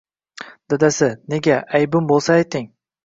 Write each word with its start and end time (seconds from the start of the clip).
Dadasi, 0.73 1.09
nega, 1.33 1.59
aybim 1.81 2.09
boʻlsa, 2.13 2.39
ayting? 2.41 2.67